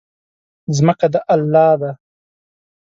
ځمکه 0.77 1.07
د 1.13 1.15
الله 1.33 1.71
ده. 1.81 1.91